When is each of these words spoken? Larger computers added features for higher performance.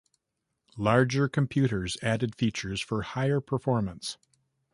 Larger 0.77 1.29
computers 1.29 1.95
added 2.01 2.33
features 2.33 2.81
for 2.81 3.03
higher 3.03 3.39
performance. 3.39 4.17